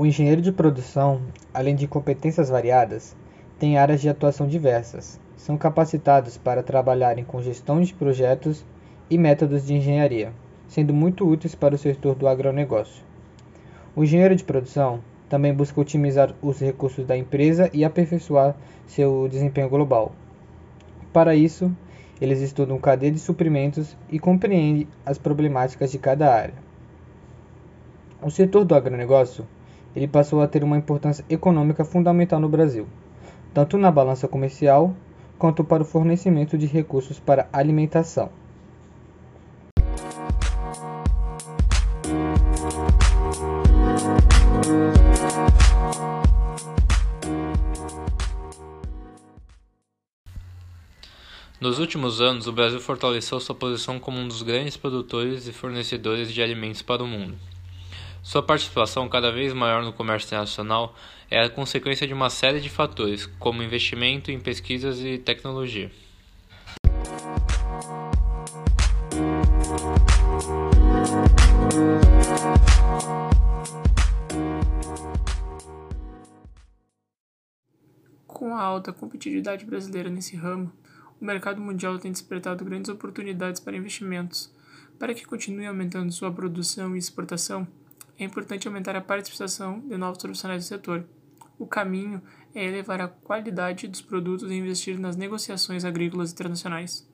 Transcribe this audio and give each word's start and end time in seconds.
O 0.00 0.06
engenheiro 0.06 0.40
de 0.40 0.52
produção, 0.52 1.20
além 1.52 1.74
de 1.74 1.88
competências 1.88 2.48
variadas, 2.48 3.16
tem 3.58 3.78
áreas 3.78 4.00
de 4.00 4.08
atuação 4.08 4.46
diversas. 4.46 5.18
São 5.36 5.58
capacitados 5.58 6.38
para 6.38 6.62
trabalharem 6.62 7.24
com 7.24 7.42
gestão 7.42 7.80
de 7.80 7.92
projetos 7.92 8.64
e 9.10 9.18
métodos 9.18 9.66
de 9.66 9.74
engenharia, 9.74 10.32
sendo 10.68 10.94
muito 10.94 11.28
úteis 11.28 11.56
para 11.56 11.74
o 11.74 11.78
setor 11.78 12.14
do 12.14 12.28
agronegócio. 12.28 13.02
O 13.96 14.04
engenheiro 14.04 14.36
de 14.36 14.44
produção 14.44 15.00
também 15.28 15.52
busca 15.52 15.80
otimizar 15.80 16.32
os 16.40 16.60
recursos 16.60 17.04
da 17.04 17.18
empresa 17.18 17.68
e 17.72 17.84
aperfeiçoar 17.84 18.54
seu 18.86 19.26
desempenho 19.28 19.68
global. 19.68 20.12
Para 21.12 21.34
isso, 21.34 21.74
eles 22.20 22.40
estudam 22.40 22.78
cadeia 22.78 23.10
de 23.10 23.18
suprimentos 23.18 23.96
e 24.08 24.20
compreendem 24.20 24.86
as 25.04 25.18
problemáticas 25.18 25.90
de 25.90 25.98
cada 25.98 26.32
área. 26.32 26.54
O 28.22 28.30
setor 28.30 28.64
do 28.64 28.76
agronegócio 28.76 29.44
ele 29.94 30.06
passou 30.06 30.42
a 30.42 30.48
ter 30.48 30.62
uma 30.62 30.76
importância 30.76 31.24
econômica 31.28 31.84
fundamental 31.84 32.40
no 32.40 32.48
Brasil, 32.48 32.86
tanto 33.52 33.78
na 33.78 33.90
balança 33.90 34.28
comercial 34.28 34.94
quanto 35.38 35.64
para 35.64 35.82
o 35.82 35.86
fornecimento 35.86 36.58
de 36.58 36.66
recursos 36.66 37.18
para 37.18 37.48
alimentação. 37.52 38.30
Nos 51.60 51.80
últimos 51.80 52.20
anos, 52.20 52.46
o 52.46 52.52
Brasil 52.52 52.78
fortaleceu 52.78 53.40
sua 53.40 53.54
posição 53.54 53.98
como 53.98 54.16
um 54.16 54.28
dos 54.28 54.42
grandes 54.42 54.76
produtores 54.76 55.48
e 55.48 55.52
fornecedores 55.52 56.32
de 56.32 56.40
alimentos 56.40 56.82
para 56.82 57.02
o 57.02 57.06
mundo. 57.06 57.36
Sua 58.28 58.42
participação 58.42 59.08
cada 59.08 59.32
vez 59.32 59.54
maior 59.54 59.82
no 59.82 59.90
comércio 59.90 60.26
internacional 60.26 60.94
é 61.30 61.40
a 61.40 61.48
consequência 61.48 62.06
de 62.06 62.12
uma 62.12 62.28
série 62.28 62.60
de 62.60 62.68
fatores, 62.68 63.24
como 63.24 63.62
investimento 63.62 64.30
em 64.30 64.38
pesquisas 64.38 65.00
e 65.00 65.16
tecnologia. 65.16 65.90
Com 78.26 78.54
a 78.54 78.60
alta 78.60 78.92
competitividade 78.92 79.64
brasileira 79.64 80.10
nesse 80.10 80.36
ramo, 80.36 80.70
o 81.18 81.24
mercado 81.24 81.62
mundial 81.62 81.98
tem 81.98 82.12
despertado 82.12 82.62
grandes 82.62 82.90
oportunidades 82.90 83.58
para 83.58 83.74
investimentos. 83.74 84.52
Para 84.98 85.14
que 85.14 85.24
continue 85.24 85.64
aumentando 85.64 86.12
sua 86.12 86.30
produção 86.30 86.94
e 86.94 86.98
exportação, 86.98 87.66
é 88.18 88.24
importante 88.24 88.66
aumentar 88.66 88.96
a 88.96 89.00
participação 89.00 89.78
de 89.80 89.96
novos 89.96 90.18
profissionais 90.20 90.64
do 90.64 90.68
setor. 90.68 91.06
O 91.58 91.66
caminho 91.66 92.20
é 92.54 92.64
elevar 92.64 93.00
a 93.00 93.08
qualidade 93.08 93.86
dos 93.86 94.00
produtos 94.00 94.50
e 94.50 94.54
investir 94.54 94.98
nas 94.98 95.16
negociações 95.16 95.84
agrícolas 95.84 96.32
internacionais. 96.32 97.08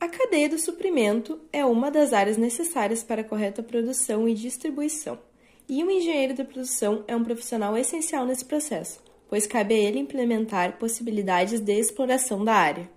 A 0.00 0.08
cadeia 0.08 0.48
do 0.48 0.58
suprimento 0.58 1.40
é 1.52 1.64
uma 1.64 1.90
das 1.90 2.12
áreas 2.12 2.36
necessárias 2.36 3.02
para 3.02 3.22
a 3.22 3.24
correta 3.24 3.62
produção 3.62 4.28
e 4.28 4.34
distribuição, 4.34 5.18
e 5.68 5.82
um 5.82 5.90
engenheiro 5.90 6.34
de 6.34 6.44
produção 6.44 7.04
é 7.06 7.16
um 7.16 7.24
profissional 7.24 7.76
essencial 7.76 8.24
nesse 8.24 8.44
processo 8.44 9.07
pois 9.28 9.46
cabe 9.46 9.74
a 9.74 9.78
ele 9.78 9.98
implementar 9.98 10.78
possibilidades 10.78 11.60
de 11.60 11.72
exploração 11.72 12.44
da 12.44 12.54
área. 12.54 12.90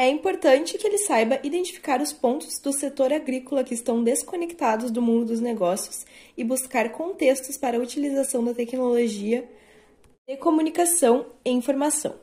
É 0.00 0.08
importante 0.08 0.78
que 0.78 0.86
ele 0.86 0.98
saiba 0.98 1.40
identificar 1.42 2.00
os 2.00 2.12
pontos 2.12 2.60
do 2.60 2.72
setor 2.72 3.12
agrícola 3.12 3.64
que 3.64 3.74
estão 3.74 4.02
desconectados 4.02 4.92
do 4.92 5.02
mundo 5.02 5.26
dos 5.26 5.40
negócios 5.40 6.06
e 6.36 6.44
buscar 6.44 6.90
contextos 6.90 7.56
para 7.56 7.76
a 7.76 7.80
utilização 7.80 8.44
da 8.44 8.54
tecnologia 8.54 9.48
de 10.26 10.36
comunicação 10.36 11.26
e 11.44 11.50
informação. 11.50 12.14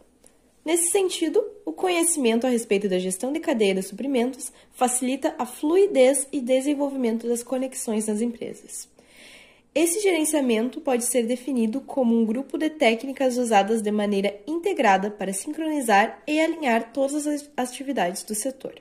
Nesse 0.64 0.90
sentido, 0.90 1.44
o 1.66 1.74
conhecimento 1.74 2.48
a 2.48 2.50
respeito 2.50 2.88
da 2.88 2.98
gestão 2.98 3.34
de 3.34 3.42
cadeia 3.42 3.76
de 3.76 3.84
suprimentos 3.84 4.54
facilita 4.72 5.36
a 5.38 5.46
fluidez 5.46 6.28
e 6.32 6.40
desenvolvimento 6.40 7.28
das 7.28 7.44
conexões 7.44 8.08
nas 8.08 8.22
empresas. 8.22 8.95
Esse 9.78 10.00
gerenciamento 10.00 10.80
pode 10.80 11.04
ser 11.04 11.24
definido 11.24 11.82
como 11.82 12.18
um 12.18 12.26
grupo 12.26 12.58
de 12.58 12.70
técnicas 12.70 13.38
usadas 13.38 13.82
de 13.82 13.92
maneira 13.92 14.34
integrada 14.48 15.12
para 15.12 15.34
sincronizar 15.34 16.24
e 16.26 16.40
alinhar 16.40 16.94
todas 16.94 17.28
as 17.28 17.52
atividades 17.58 18.24
do 18.24 18.34
setor, 18.34 18.76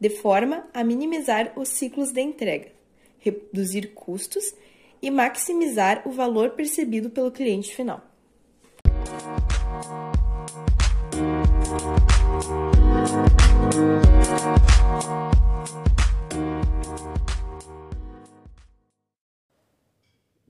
de 0.00 0.10
forma 0.10 0.66
a 0.74 0.82
minimizar 0.82 1.52
os 1.54 1.68
ciclos 1.68 2.10
de 2.10 2.20
entrega, 2.20 2.72
reduzir 3.20 3.94
custos 3.94 4.52
e 5.00 5.12
maximizar 5.12 6.02
o 6.04 6.10
valor 6.10 6.50
percebido 6.50 7.08
pelo 7.08 7.30
cliente 7.30 7.72
final. 7.72 8.02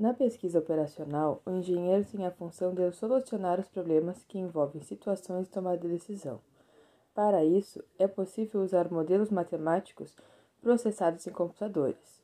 Na 0.06 0.14
pesquisa 0.14 0.60
operacional, 0.60 1.42
o 1.44 1.50
engenheiro 1.50 2.04
tem 2.04 2.24
a 2.24 2.30
função 2.30 2.72
de 2.72 2.92
solucionar 2.92 3.58
os 3.58 3.66
problemas 3.66 4.22
que 4.22 4.38
envolvem 4.38 4.80
situações 4.80 5.46
de 5.46 5.52
tomada 5.52 5.78
de 5.78 5.88
decisão. 5.88 6.38
Para 7.12 7.44
isso, 7.44 7.82
é 7.98 8.06
possível 8.06 8.62
usar 8.62 8.88
modelos 8.88 9.30
matemáticos 9.30 10.14
processados 10.62 11.26
em 11.26 11.32
computadores. 11.32 12.22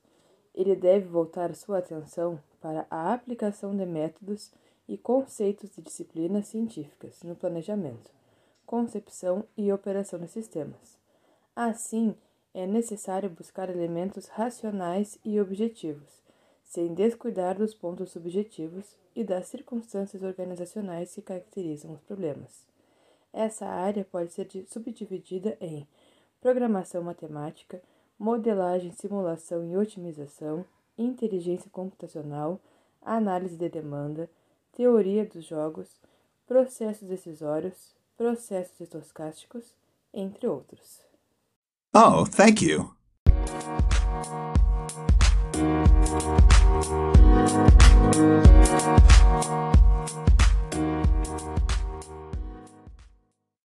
Ele 0.55 0.77
deve 0.77 1.09
voltar 1.09 1.53
sua 1.57 1.79
atenção 1.79 2.39
para 2.61 2.87
a 2.89 3.13
aplicação 3.13 3.77
de 3.77 3.85
métodos 3.85 4.53
e 4.89 4.97
conceitos 4.97 5.75
de 5.75 5.83
disciplinas 5.83 6.47
científicas 6.47 7.21
no 7.25 7.35
planejamento, 7.35 8.13
concepção 8.65 9.43
e 9.57 9.73
operação 9.73 10.21
de 10.21 10.29
sistemas. 10.29 11.01
Assim, 11.57 12.15
é 12.55 12.65
necessário 12.65 13.29
buscar 13.29 13.69
elementos 13.69 14.29
racionais 14.29 15.19
e 15.25 15.41
objetivos 15.41 16.23
sem 16.73 16.95
descuidar 16.95 17.59
dos 17.59 17.75
pontos 17.75 18.13
subjetivos 18.13 18.97
e 19.15 19.23
das 19.23 19.47
circunstâncias 19.49 20.23
organizacionais 20.23 21.15
que 21.15 21.21
caracterizam 21.21 21.93
os 21.93 22.01
problemas. 22.01 22.67
Essa 23.31 23.67
área 23.67 24.07
pode 24.11 24.33
ser 24.33 24.49
subdividida 24.67 25.55
em 25.61 25.87
programação 26.41 27.03
matemática, 27.03 27.83
modelagem, 28.19 28.91
simulação 28.91 29.63
e 29.67 29.77
otimização, 29.77 30.65
inteligência 30.97 31.71
computacional, 31.71 32.59
análise 33.03 33.59
de 33.59 33.69
demanda, 33.69 34.31
teoria 34.75 35.27
dos 35.27 35.45
jogos, 35.45 36.01
processos 36.47 37.07
decisórios, 37.07 37.95
processos 38.17 38.81
estocásticos, 38.81 39.75
entre 40.11 40.47
outros. 40.47 41.03
Oh, 41.95 42.25
thank 42.25 42.65
you. 42.65 42.97
Thank 45.53 46.63
you 46.63 46.72